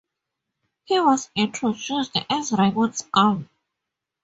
He 0.85 0.99
was 0.99 1.29
introduced 1.35 2.17
as 2.27 2.51
Raymond 2.53 2.95
Scum. 2.95 3.47